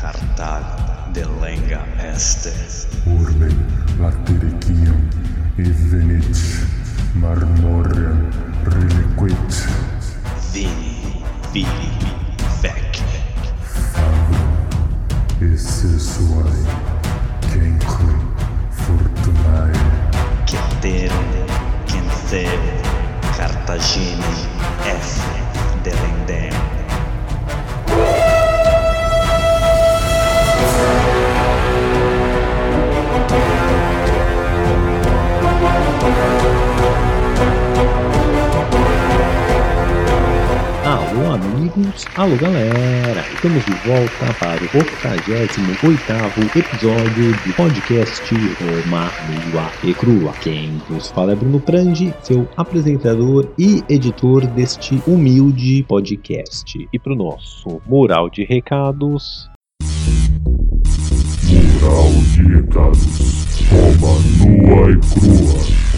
[0.00, 0.64] Cartal
[1.12, 2.52] de lenga este.
[3.04, 3.48] Urbe
[3.98, 5.08] latericium
[5.58, 6.38] evenit
[7.14, 8.28] marmorem
[8.64, 9.68] reliquit
[10.52, 11.92] Vini, vili,
[12.62, 13.02] vec.
[13.92, 16.64] fabrum esse suae
[17.52, 18.14] cenque
[18.70, 19.72] fortunae
[20.46, 21.28] Ceterum,
[21.86, 22.60] Cenceu,
[23.36, 24.34] Cartagine,
[24.86, 25.20] F.
[25.82, 26.69] Delendem.
[41.40, 49.10] Amigos, alô galera, estamos de volta para o 88 episódio do podcast Roma
[49.50, 50.32] Nua e Crua.
[50.40, 56.88] Quem vos fala é Bruno Prandi, seu apresentador e editor deste humilde podcast.
[56.92, 59.48] E para o nosso mural de recados,
[61.50, 63.58] Mural de recados.
[63.70, 65.89] Roma nua e crua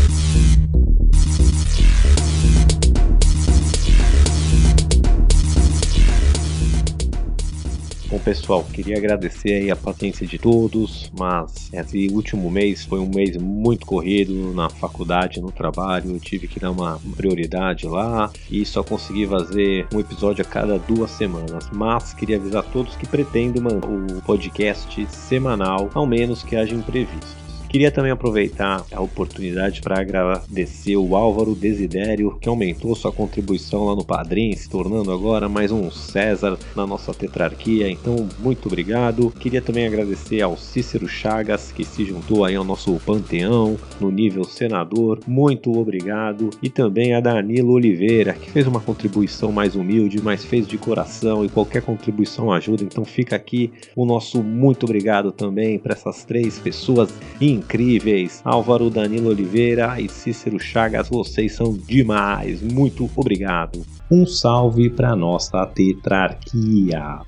[8.12, 13.08] Bom, pessoal, queria agradecer aí a paciência de todos, mas esse último mês foi um
[13.08, 16.10] mês muito corrido na faculdade, no trabalho.
[16.10, 20.78] Eu tive que dar uma prioridade lá e só consegui fazer um episódio a cada
[20.78, 21.70] duas semanas.
[21.72, 27.41] Mas queria avisar todos que pretendo o podcast semanal, ao menos que haja imprevistos.
[27.72, 33.96] Queria também aproveitar a oportunidade para agradecer o Álvaro Desidério, que aumentou sua contribuição lá
[33.96, 37.88] no Padrim, se tornando agora mais um César na nossa tetrarquia.
[37.88, 39.30] Então, muito obrigado.
[39.40, 44.44] Queria também agradecer ao Cícero Chagas, que se juntou aí ao nosso panteão no nível
[44.44, 45.20] senador.
[45.26, 46.50] Muito obrigado.
[46.62, 51.42] E também a Danilo Oliveira, que fez uma contribuição mais humilde, mas fez de coração
[51.42, 52.84] e qualquer contribuição ajuda.
[52.84, 57.14] Então, fica aqui o nosso muito obrigado também para essas três pessoas
[57.62, 58.42] incríveis.
[58.44, 62.60] Álvaro Danilo Oliveira e Cícero Chagas, vocês são demais.
[62.60, 63.84] Muito obrigado.
[64.10, 67.20] Um salve para nossa tetrarquia.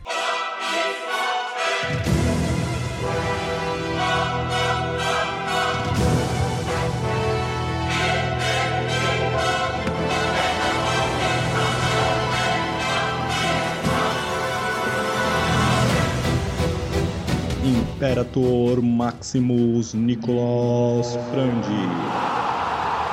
[17.94, 22.10] Imperator Maximus Nicolas Frandi.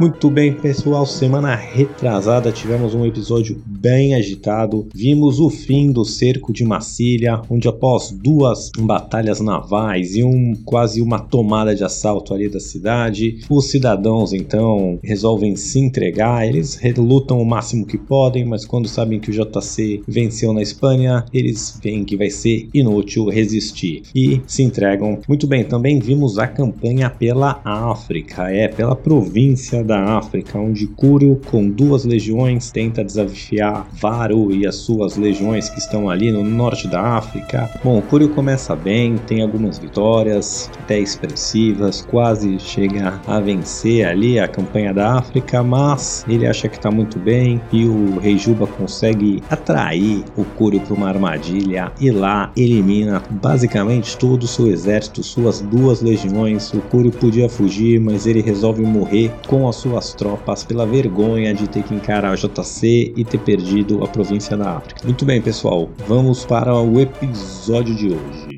[0.00, 1.04] Muito bem, pessoal.
[1.04, 4.86] Semana retrasada tivemos um episódio bem agitado.
[4.94, 11.02] Vimos o fim do cerco de Massília, onde após duas batalhas navais e um quase
[11.02, 16.46] uma tomada de assalto ali da cidade, os cidadãos então resolvem se entregar.
[16.46, 21.24] Eles relutam o máximo que podem, mas quando sabem que o JC venceu na Espanha,
[21.34, 25.18] eles veem que vai ser inútil resistir e se entregam.
[25.26, 31.40] Muito bem, também vimos a campanha pela África, é pela província da África, onde Cúrio,
[31.50, 36.86] com duas legiões, tenta desafiar Varo e as suas legiões que estão ali no norte
[36.86, 37.68] da África.
[37.82, 44.46] Bom, Cúrio começa bem, tem algumas vitórias, até expressivas, quase chega a vencer ali a
[44.46, 49.42] campanha da África, mas ele acha que está muito bem e o rei Juba consegue
[49.50, 55.60] atrair o Cúrio para uma armadilha e lá elimina basicamente todo o seu exército, suas
[55.60, 56.72] duas legiões.
[56.74, 61.68] O Cúrio podia fugir, mas ele resolve morrer com as suas tropas pela vergonha de
[61.68, 65.00] ter que encarar a JC e ter perdido a província da África.
[65.04, 68.56] Muito bem, pessoal, vamos para o episódio de hoje.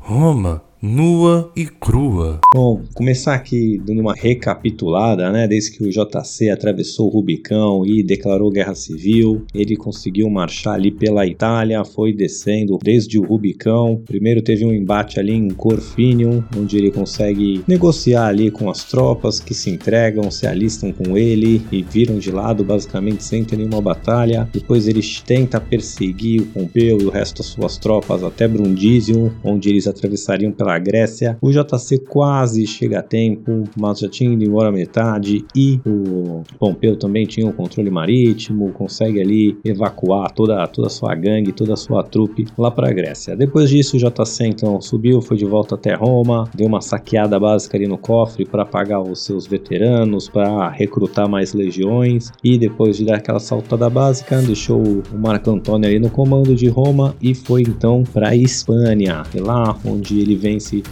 [0.00, 2.40] Roma, nua e crua.
[2.52, 5.46] Bom, começar aqui dando uma recapitulada, né?
[5.46, 10.90] Desde que o JC atravessou o Rubicão e declarou guerra civil, ele conseguiu marchar ali
[10.90, 14.02] pela Itália, foi descendo desde o Rubicão.
[14.04, 19.38] Primeiro teve um embate ali em Corfinium, onde ele consegue negociar ali com as tropas
[19.38, 23.80] que se entregam, se alistam com ele e viram de lado basicamente sem ter nenhuma
[23.80, 24.48] batalha.
[24.52, 29.68] Depois ele tenta perseguir o Pompeu e o resto das suas tropas até Brundisium, onde
[29.68, 31.36] eles atravessariam pela a Grécia.
[31.40, 36.96] O JC quase chega a tempo, mas já tinha ido embora metade e o Pompeu
[36.96, 41.76] também tinha um controle marítimo, consegue ali evacuar toda, toda a sua gangue, toda a
[41.76, 43.36] sua trupe lá para a Grécia.
[43.36, 47.76] Depois disso, o JC então subiu, foi de volta até Roma, deu uma saqueada básica
[47.76, 53.04] ali no cofre para pagar os seus veteranos, para recrutar mais legiões e depois de
[53.04, 57.62] dar aquela saltada básica, deixou o Marco Antônio ali no comando de Roma e foi
[57.62, 60.36] então para Espanha, lá onde ele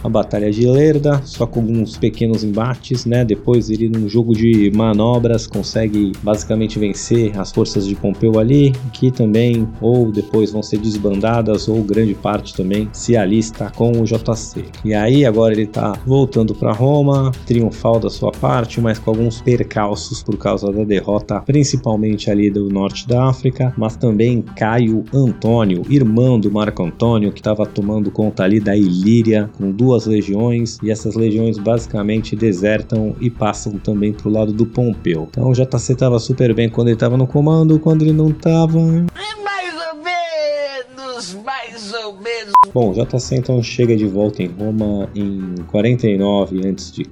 [0.03, 3.23] a Batalha de Lerda, só com alguns pequenos embates, né?
[3.23, 9.11] Depois ele num jogo de manobras consegue basicamente vencer as forças de Pompeu ali, que
[9.11, 14.65] também ou depois vão ser desbandadas ou grande parte também se alista com o JC.
[14.83, 19.41] E aí agora ele tá voltando para Roma, triunfal da sua parte, mas com alguns
[19.41, 25.83] percalços por causa da derrota, principalmente ali do norte da África, mas também Caio Antônio,
[25.89, 30.89] irmão do Marco Antônio, que estava tomando conta ali da Ilíria com duas legiões, e
[30.89, 35.27] essas legiões basicamente desertam e passam também pro lado do Pompeu.
[35.29, 38.79] Então o JC estava super bem quando ele estava no comando, quando ele não estava,
[38.79, 42.53] Mais ou menos, mais ou menos.
[42.73, 47.03] Bom, JC então chega de volta em Roma em 49 a.C.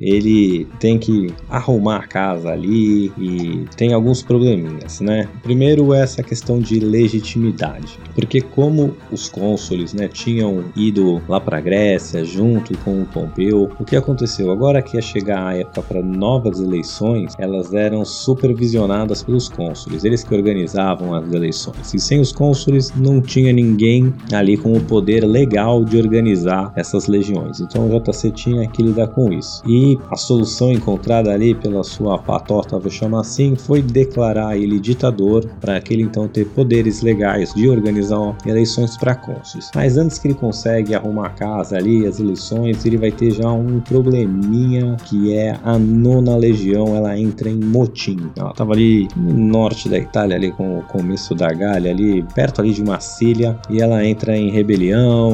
[0.00, 5.28] Ele tem que arrumar a casa ali e tem alguns probleminhas, né?
[5.42, 12.24] Primeiro essa questão de legitimidade, porque como os cônsules, né, tinham ido lá para Grécia
[12.24, 14.50] junto com o Pompeu, o que aconteceu?
[14.52, 20.22] Agora que ia chegar a época para novas eleições, elas eram supervisionadas pelos cônsules, eles
[20.22, 21.92] que organizavam as eleições.
[21.92, 27.06] E sem os cônsules não tinha ninguém ali com o poder legal de organizar essas
[27.06, 27.60] legiões.
[27.60, 29.62] Então o JC tinha que lidar com isso.
[29.66, 35.46] E a solução encontrada ali pela sua patota, vou chamar assim, foi declarar ele ditador
[35.60, 39.70] para que ele então ter poderes legais de organizar eleições para cônsules.
[39.74, 43.50] Mas antes que ele consegue arrumar a casa ali, as eleições, ele vai ter já
[43.50, 48.30] um probleminha que é a nona legião, ela entra em motim.
[48.36, 52.60] Ela estava ali no norte da Itália, ali com o começo da Gália, ali perto
[52.60, 54.65] ali de Massília, e ela entra em rebelião,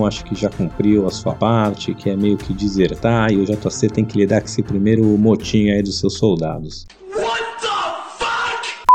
[0.07, 3.89] acho que já cumpriu a sua parte, que é meio que desertar, e o JC
[3.89, 6.87] tem que lidar com esse primeiro motim aí dos seus soldados.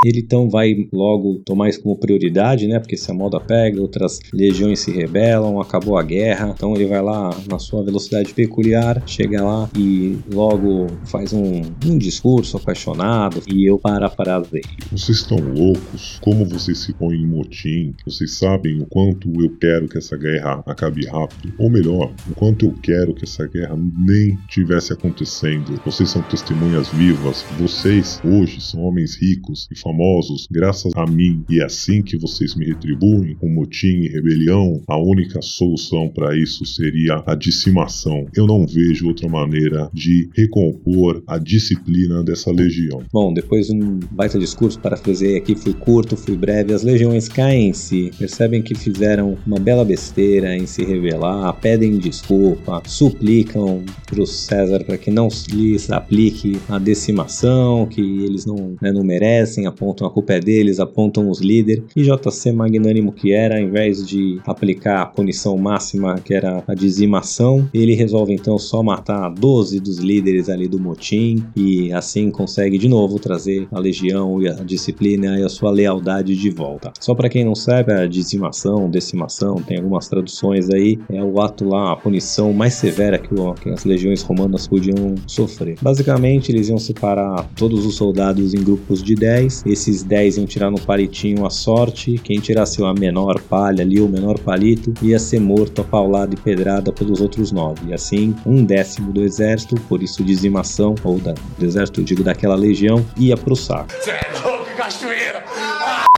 [0.06, 2.80] Ele então vai logo tomar isso como prioridade, né?
[2.80, 6.54] Porque se a moda pega, outras legiões se rebelam, acabou a guerra.
[6.56, 11.98] Então ele vai lá na sua velocidade peculiar, chega lá e logo faz um, um
[11.98, 14.64] discurso apaixonado e eu parafraseio.
[14.92, 16.20] Vocês estão loucos?
[16.22, 17.96] Como vocês se põem em motim?
[18.06, 21.52] Vocês sabem o quanto eu quero que essa guerra acabe rápido?
[21.58, 25.82] Ou melhor, o quanto eu quero que essa guerra nem tivesse acontecendo.
[25.84, 27.44] Vocês são testemunhas vivas.
[27.58, 31.44] Vocês hoje são homens ricos e famosos graças a mim.
[31.50, 34.82] E é assim que vocês me retribuem com motim e rebelião.
[34.88, 38.26] A única solução para isso seria a dizimação.
[38.36, 43.02] Eu não vejo outra maneira de recompor a disciplina dessa legião.
[43.14, 47.70] Bom, depois de um baita discurso, parafraseei aqui, fui curto, fui breve, as legiões caem
[47.70, 54.22] em si, percebem que fizeram uma bela besteira em se rebelar, pedem desculpa, suplicam para
[54.22, 59.66] o César para que não lhes aplique a decimação, que eles não, né, não merecem,
[59.78, 64.06] apontam a culpa é deles, apontam os líderes, e JC magnânimo que era, ao invés
[64.06, 69.80] de aplicar a punição máxima, que era a dizimação, ele resolve então só matar 12
[69.80, 74.54] dos líderes ali do motim, e assim consegue de novo trazer a legião e a
[74.54, 76.92] disciplina e a sua lealdade de volta.
[77.00, 81.66] Só para quem não sabe, a dizimação, decimação, tem algumas traduções aí, é o ato
[81.66, 85.78] lá, a punição mais severa que, o, que as legiões romanas podiam sofrer.
[85.82, 90.72] Basicamente, eles iam separar todos os soldados em grupos de 10, esses 10 iam tirar
[90.72, 95.40] no palitinho a sorte, quem tirasse a menor palha ali, o menor palito, ia ser
[95.40, 95.84] morto a
[96.34, 97.90] e pedrada pelos outros 9.
[97.90, 102.24] E assim, um décimo do exército, por isso dizimação, ou da, do exército, eu digo
[102.24, 103.94] daquela legião, ia pro saco.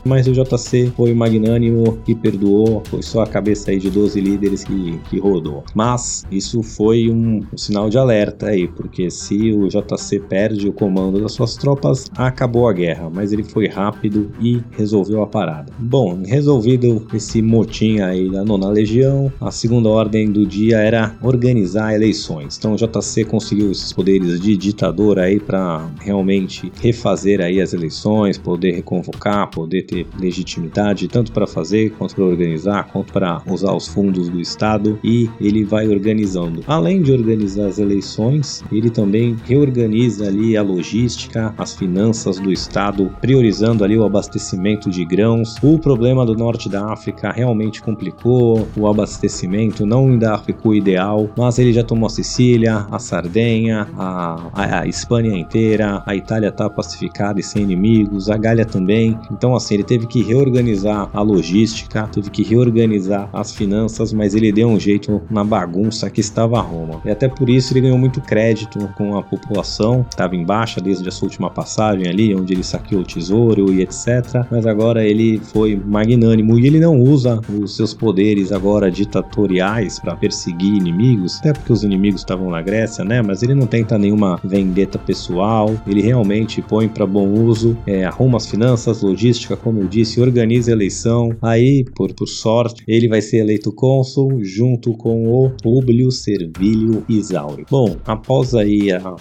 [0.04, 4.64] Mas o JC foi magnânimo e perdoou, foi só a cabeça aí de 12 líderes
[4.64, 5.64] que, que rodou.
[5.74, 10.74] Mas isso foi um, um, sinal de alerta aí, porque se o JC perde o
[10.74, 13.10] comando das suas tropas, acabou a guerra.
[13.10, 15.72] Mas ele foi rápido e resolveu a parada.
[15.78, 21.94] Bom, resolvido esse motim aí da nona legião, a segunda ordem do dia era organizar
[21.94, 22.58] eleições.
[22.58, 28.38] Então o JC conseguiu esses poderes de ditador aí para realmente refazer aí as eleições,
[28.38, 33.88] poder reconvocar, poder ter legitimidade tanto para fazer, quanto para organizar, quanto para usar os
[33.88, 36.64] fundos do Estado e ele vai organizando.
[36.68, 43.12] Além de organizar as eleições, ele também reorganiza ali a logística, as finanças do Estado,
[43.20, 45.56] priorizando ali o abastecimento de grãos.
[45.64, 51.58] O problema do norte da África realmente complicou, o abastecimento não ainda ficou ideal, mas
[51.58, 56.70] ele já tomou a Sicília, a Sardenha, a, a, a Espanha inteira, a Itália está
[56.70, 59.18] pacificada e sem inimigos, a Gália também.
[59.32, 64.52] Então, assim, ele teve que reorganizar a logística, teve que reorganizar as finanças, mas ele
[64.52, 67.02] deu um jeito na bagunça que estava Roma.
[67.06, 71.08] E até por isso ele ganhou muito crédito com a população, estava em baixa desde
[71.08, 74.46] a sua última passagem ali, onde ele saqueou o tesouro e etc.
[74.52, 80.16] Mas agora ele foi magnânimo e ele não usa os seus poderes agora ditatoriais para
[80.16, 83.22] perseguir inimigos, até porque os inimigos estavam na Grécia, né?
[83.22, 88.38] Mas ele não tenta nenhuma vendetta pessoal, ele realmente põe para bom uso, é, arruma
[88.38, 91.30] as finanças, logística, como eu disse, organiza a eleição.
[91.44, 97.68] Aí, por, por sorte, ele vai ser eleito cônsul junto com o Públio Servilio Isauri.
[97.70, 99.16] Bom, após aí a,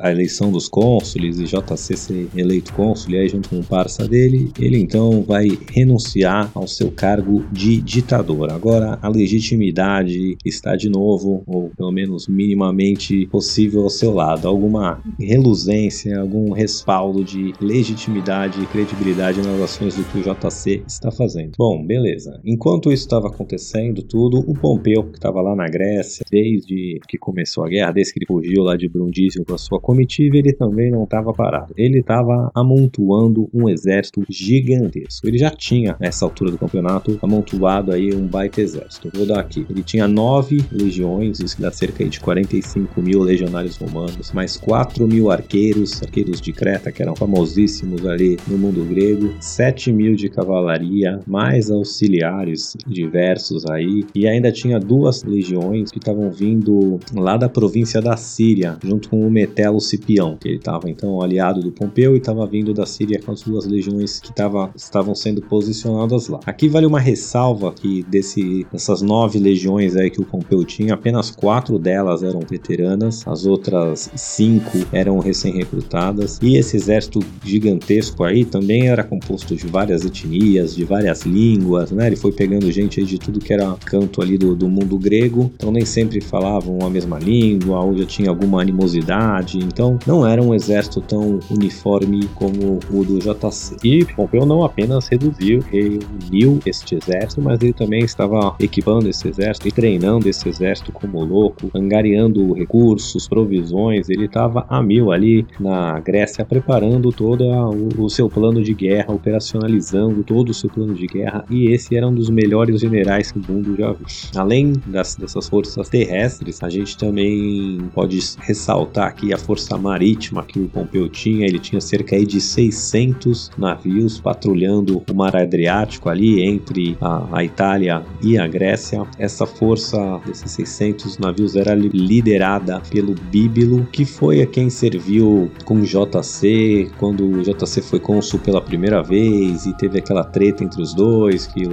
[0.00, 4.52] a, eleição dos cônsules e JC ser eleito cônsul, aí junto com o parça dele,
[4.56, 8.52] ele então vai renunciar ao seu cargo de ditador.
[8.52, 14.46] Agora a legitimidade está de novo, ou pelo menos minimamente possível ao seu lado.
[14.46, 21.10] Alguma reluzência, algum respaldo de legitimidade e credibilidade nas ações do que o JC está
[21.10, 21.52] fazendo.
[21.56, 22.38] Bom, beleza.
[22.44, 27.64] Enquanto isso estava acontecendo tudo, o Pompeu, que estava lá na Grécia, desde que começou
[27.64, 30.90] a guerra, desde que ele fugiu lá de Brundisium com a sua comitiva, ele também
[30.90, 31.72] não estava parado.
[31.76, 35.26] Ele estava amontoando um exército gigantesco.
[35.26, 39.10] Ele já tinha, nessa altura do campeonato, amontoado aí um baita exército.
[39.14, 39.66] Vou dar aqui.
[39.70, 45.30] Ele tinha nove legiões, isso dá cerca de 45 mil legionários romanos, mais 4 mil
[45.30, 51.20] arqueiros, arqueiros de Creta, que eram famosíssimos ali no mundo grego, 7 mil de cavalaria,
[51.24, 58.02] mais auxiliares diversos aí, e ainda tinha duas legiões que estavam vindo lá da província
[58.02, 62.18] da Síria, junto com o Metelo Cipião, que ele estava então aliado do Pompeu e
[62.18, 66.40] estava vindo da Síria com as duas legiões que tava, estavam sendo posicionadas lá.
[66.44, 71.30] Aqui vale uma ressalva que desse, dessas nove legiões aí que o Pompeu tinha, apenas
[71.30, 78.88] quatro delas eram veteranas, as outras cinco eram recém-recrutadas, e esse exército gigantesco aí também
[78.88, 82.06] era composto de várias etnias, de várias línguas, né?
[82.06, 85.70] Ele foi pegando gente de tudo que era canto ali do, do mundo grego, então
[85.70, 90.54] nem sempre falavam a mesma língua, ou já tinha alguma animosidade, então não era um
[90.54, 93.76] exército tão uniforme como o do JC.
[93.84, 99.68] E Pompeu não apenas reduziu, reuniu este exército, mas ele também estava equipando esse exército
[99.68, 105.98] e treinando esse exército como louco, angariando recursos, provisões, ele estava a mil ali na
[106.00, 111.06] Grécia preparando todo o, o seu plano de guerra, operacionalizando todo o seu plano de
[111.06, 114.06] guerra, e esse era um dos melhores generais que o mundo já viu.
[114.36, 120.60] Além das, dessas forças terrestres, a gente também pode ressaltar aqui a força marítima que
[120.60, 121.46] o Pompeu tinha.
[121.46, 128.02] Ele tinha cerca de 600 navios patrulhando o mar Adriático ali entre a, a Itália
[128.22, 129.02] e a Grécia.
[129.18, 135.80] Essa força desses 600 navios era liderada pelo Bíbilo, que foi a quem serviu com
[135.80, 140.94] JC quando o JC foi cônsul pela primeira vez e teve aquela treta entre os
[140.94, 141.68] dois que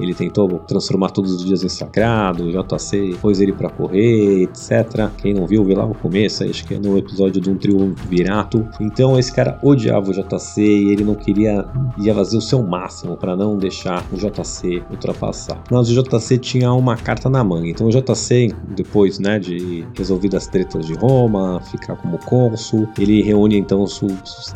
[0.00, 5.10] ele tentou transformar todos os dias em sagrado, o JC pôs ele para correr, etc.
[5.18, 8.66] Quem não viu, vê lá no começo, acho que é no episódio de um triunvirato.
[8.80, 11.64] Então esse cara odiava o JC e ele não queria,
[11.98, 15.62] ia fazer o seu máximo para não deixar o JC ultrapassar.
[15.70, 20.44] Mas o JC tinha uma carta na manga, então o JC, depois né, de resolvidas
[20.44, 24.00] as tretas de Roma, ficar como cônsul, ele reúne então os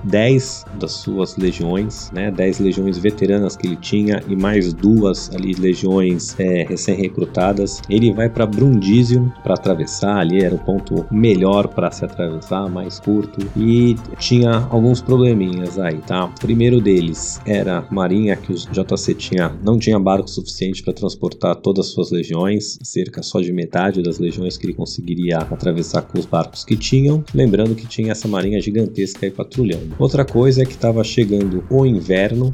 [0.05, 5.55] 10 das suas legiões, né, 10 legiões veteranas que ele tinha e mais duas ali
[5.55, 7.81] legiões é, recém-recrutadas.
[7.89, 12.99] Ele vai para Brundisium para atravessar ali, era o ponto melhor para se atravessar, mais
[13.01, 16.27] curto, e tinha alguns probleminhas aí, tá?
[16.27, 20.93] O primeiro deles era a marinha que o JC tinha, não tinha barco suficiente para
[20.93, 26.03] transportar todas as suas legiões, cerca só de metade das legiões que ele conseguiria atravessar
[26.03, 27.25] com os barcos que tinham.
[27.35, 29.95] Lembrando que tinha essa marinha gigantesca aí patrulhando.
[29.99, 32.12] Outra coisa é que estava chegando o inverno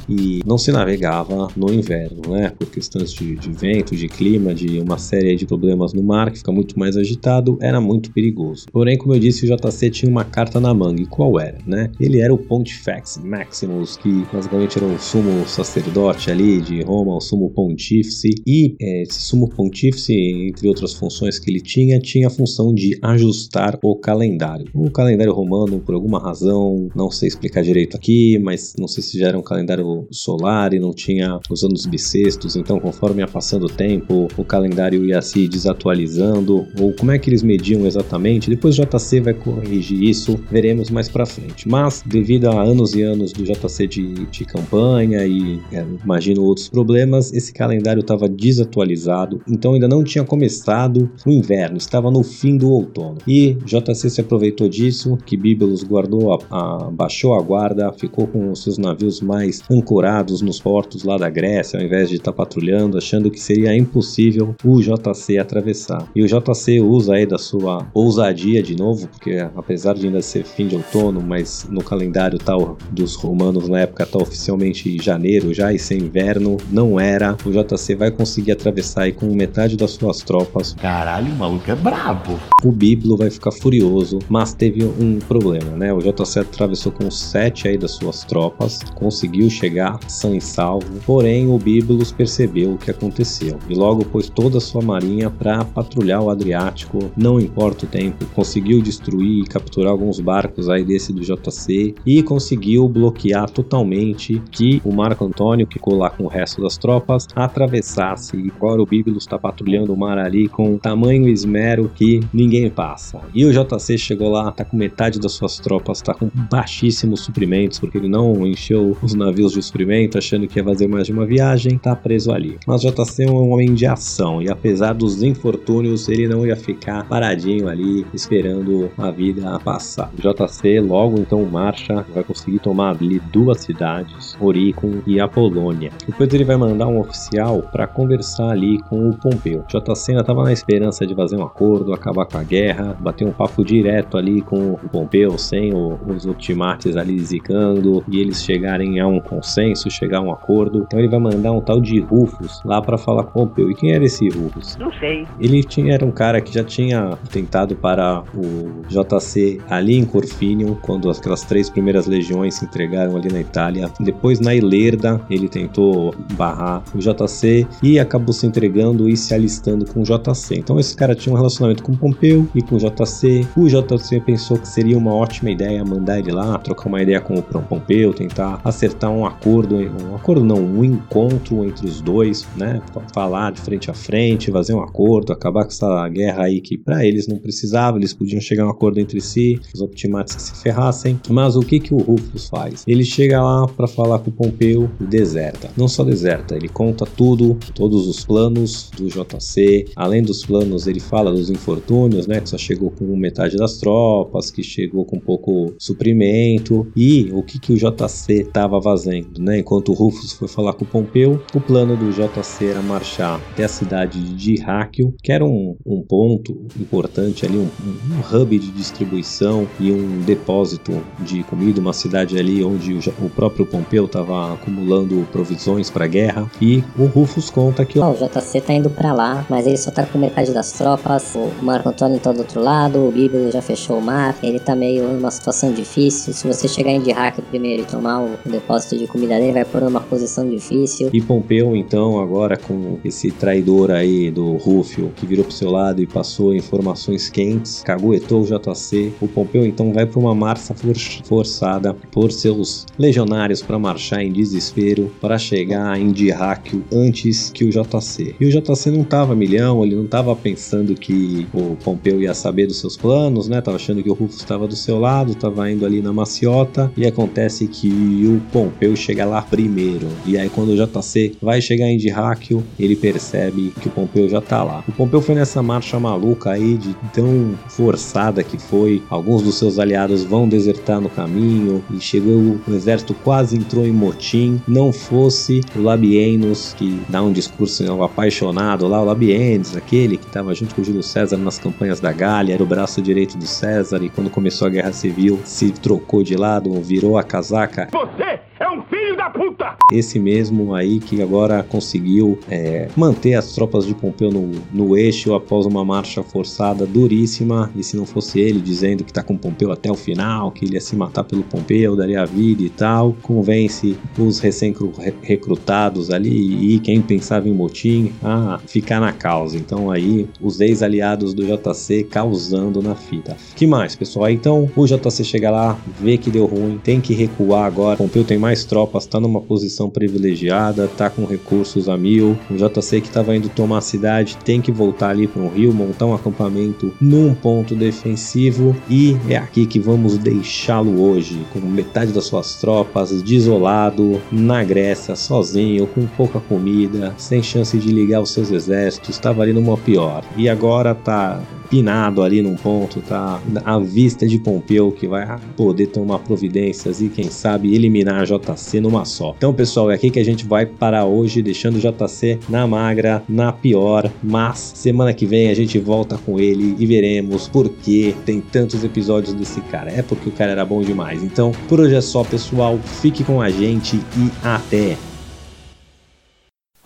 [0.08, 2.52] e não se navegava no inverno, né?
[2.58, 6.38] Por questões de, de vento, de clima, de uma série de problemas no mar que
[6.38, 8.66] fica muito mais agitado, era muito perigoso.
[8.72, 11.02] Porém, como eu disse, o JC tinha uma carta na manga.
[11.02, 11.90] E qual era, né?
[12.00, 17.20] Ele era o Pontifex Maximus, que basicamente era o sumo sacerdote ali de Roma, o
[17.20, 18.30] sumo pontífice.
[18.46, 22.98] E é, esse sumo pontífice, entre outras funções que ele tinha, tinha a função de
[23.02, 24.66] ajustar o calendário.
[24.74, 29.18] O calendário romano, por alguma razão, não sei explicar direito aqui, mas não sei se
[29.18, 33.66] já era um calendário solar e não tinha os anos bissextos, então conforme ia passando
[33.66, 38.78] o tempo, o calendário ia se desatualizando, ou como é que eles mediam exatamente, depois
[38.78, 41.68] o JC vai corrigir isso, veremos mais pra frente.
[41.68, 46.68] Mas, devido a anos e anos do JC de, de campanha e é, imagino outros
[46.68, 52.56] problemas, esse calendário estava desatualizado, então ainda não tinha começado o inverno, estava no fim
[52.56, 53.18] do outono.
[53.26, 58.50] E JC se aproveitou disso, que Biblos guardou a, a, baixou a guarda, ficou com
[58.50, 59.37] os seus navios mais
[59.70, 63.76] ancorados nos portos lá da Grécia, ao invés de estar tá patrulhando, achando que seria
[63.76, 66.08] impossível o JC atravessar.
[66.14, 70.44] E o JC usa aí da sua ousadia de novo, porque apesar de ainda ser
[70.44, 75.72] fim de outono, mas no calendário tal dos romanos na época tá oficialmente janeiro já
[75.72, 77.36] e sem inverno, não era.
[77.44, 80.74] O JC vai conseguir atravessar aí com metade das suas tropas.
[80.74, 82.38] Caralho, o maluco é brabo.
[82.64, 85.92] O Biblo vai ficar furioso, mas teve um problema, né?
[85.92, 91.48] O JC atravessou com sete aí das suas tropas, conseguiu chegar são e salvo, porém
[91.48, 96.22] o Biblos percebeu o que aconteceu e logo pôs toda a sua marinha para patrulhar
[96.22, 101.20] o Adriático, não importa o tempo, conseguiu destruir e capturar alguns barcos aí desse do
[101.20, 106.62] JC e conseguiu bloquear totalmente que o Marco Antônio, que ficou lá com o resto
[106.62, 111.90] das tropas, atravessasse e agora o Biblos está patrulhando o mar ali com tamanho esmero
[111.94, 113.20] que ninguém passa.
[113.34, 117.78] E o JC chegou lá, tá com metade das suas tropas, tá com baixíssimos suprimentos,
[117.78, 121.26] porque ele não encheu os navios de suprimento, achando que ia fazer mais de uma
[121.26, 122.58] viagem, tá preso ali.
[122.66, 127.06] Mas JC é um homem de ação, e apesar dos infortúnios, ele não ia ficar
[127.08, 130.10] paradinho ali, esperando a vida passar.
[130.16, 135.90] JC logo então marcha, vai conseguir tomar ali duas cidades, Oricon e Apolônia.
[136.06, 139.64] Depois ele vai mandar um oficial para conversar ali com o Pompeu.
[139.68, 143.32] JC ainda tava na esperança de fazer um acordo, acabar com a guerra, bater um
[143.32, 149.07] papo direto ali com o Pompeu, sem os ultimates ali zicando, e eles chegarem a
[149.08, 150.78] um consenso, chegar a um acordo.
[150.86, 153.70] Então ele vai mandar um tal de Rufus lá para falar com o Pompeu.
[153.70, 154.76] E quem era esse Rufus?
[154.76, 155.26] Não sei.
[155.40, 160.74] Ele tinha, era um cara que já tinha tentado para o JC ali em Corfinium,
[160.74, 163.90] quando aquelas três primeiras legiões se entregaram ali na Itália.
[164.00, 169.86] Depois na Ilerda, ele tentou barrar o JC e acabou se entregando e se alistando
[169.86, 170.56] com o JC.
[170.56, 173.46] Então esse cara tinha um relacionamento com o Pompeu e com o JC.
[173.56, 177.34] O JC pensou que seria uma ótima ideia mandar ele lá, trocar uma ideia com
[177.34, 182.80] o Pompeu, tentar acertar um acordo, um acordo não, um encontro entre os dois, né?
[183.12, 187.04] Falar de frente a frente, fazer um acordo, acabar com essa guerra aí que para
[187.04, 191.20] eles não precisava, eles podiam chegar a um acordo entre si, os optimates se ferrassem.
[191.28, 192.84] Mas o que que o Rufus faz?
[192.86, 195.70] Ele chega lá para falar com o Pompeu e deserta.
[195.76, 199.86] Não só deserta, ele conta tudo, todos os planos do JC.
[199.94, 202.40] Além dos planos, ele fala dos infortúnios, né?
[202.40, 207.58] Que só chegou com metade das tropas, que chegou com pouco suprimento e o que
[207.58, 208.44] que o JC
[208.78, 209.58] estava fazendo, né?
[209.58, 213.64] Enquanto o Rufus foi falar com o Pompeu, o plano do JC era marchar até
[213.64, 218.70] a cidade de Dyrráquio, que era um, um ponto importante ali, um, um, hub de
[218.70, 224.54] distribuição e um depósito de comida, uma cidade ali onde o, o próprio Pompeu estava
[224.54, 226.50] acumulando provisões para a guerra.
[226.60, 229.90] E o Rufus conta que oh, o JC tá indo para lá, mas ele só
[229.90, 233.60] tá com metade das tropas, o Marco Antônio tá do outro lado, o Bíblia já
[233.60, 236.32] fechou o mar, ele tá meio numa situação difícil.
[236.32, 238.67] Se você chegar em Dyrráquio primeiro e tomar o, o depósito
[238.98, 241.10] de comida dele, vai pôr numa posição difícil.
[241.12, 246.02] E Pompeu, então, agora com esse traidor aí do Rúfio, que virou pro seu lado
[246.02, 249.12] e passou informações quentes, caguetou o JC.
[249.20, 254.32] O Pompeu, então, vai para uma marcha for forçada por seus legionários para marchar em
[254.32, 258.34] desespero para chegar em Dyrráquio antes que o JC.
[258.38, 262.66] E o JC não tava milhão, ele não tava pensando que o Pompeu ia saber
[262.66, 263.60] dos seus planos, né?
[263.60, 267.06] Tava achando que o Rufus estava do seu lado, tava indo ali na maciota e
[267.06, 267.88] acontece que
[268.26, 270.08] o Pompeu chega lá primeiro.
[270.26, 274.40] E aí quando o JC vai chegar em Dyrráquio, ele percebe que o Pompeu já
[274.40, 274.82] tá lá.
[274.88, 279.00] O Pompeu foi nessa marcha maluca aí de tão forçada que foi.
[279.08, 283.92] Alguns dos seus aliados vão desertar no caminho e chegou o exército quase entrou em
[283.92, 284.60] motim.
[284.66, 290.52] Não fosse o Labienus que dá um discurso apaixonado lá, o Labienus, aquele que estava
[290.52, 294.02] junto com o Júlio César nas campanhas da Gália, era o braço direito do César
[294.02, 297.88] e quando começou a guerra civil se trocou de lado, virou a casaca.
[297.92, 298.97] Você é um filho
[299.30, 299.76] puta!
[299.90, 305.34] Esse mesmo aí que agora conseguiu é, manter as tropas de Pompeu no, no eixo
[305.34, 307.70] após uma marcha forçada duríssima.
[307.74, 310.74] E se não fosse ele dizendo que tá com Pompeu até o final, que ele
[310.74, 316.80] ia se matar pelo Pompeu, daria a vida e tal, convence os recém-recrutados ali e
[316.80, 319.56] quem pensava em motim a ficar na causa.
[319.56, 323.36] Então aí os ex-aliados do JC causando na fita.
[323.56, 324.30] Que mais, pessoal?
[324.30, 327.96] Então o JC chega lá, vê que deu ruim, tem que recuar agora.
[327.96, 332.38] Pompeu tem mais tropas, tá tá numa posição privilegiada, tá com recursos a mil.
[332.50, 335.74] O JC que tava indo tomar a cidade tem que voltar ali para o rio,
[335.74, 342.12] montar um acampamento num ponto defensivo e é aqui que vamos deixá-lo hoje, com metade
[342.12, 348.30] das suas tropas, desolado, na Grécia, sozinho, com pouca comida, sem chance de ligar os
[348.30, 350.24] seus exércitos, estava ali numa pior.
[350.36, 355.88] E agora tá pinado ali num ponto, tá à vista de Pompeu que vai poder
[355.88, 359.34] tomar providências e quem sabe eliminar a JC numa só.
[359.36, 363.22] Então, pessoal, é aqui que a gente vai parar hoje, deixando o JC na magra,
[363.28, 368.14] na pior, mas semana que vem a gente volta com ele e veremos por que
[368.24, 369.90] tem tantos episódios desse cara.
[369.90, 371.22] É porque o cara era bom demais.
[371.22, 372.78] Então, por hoje é só, pessoal.
[373.00, 375.07] Fique com a gente e até!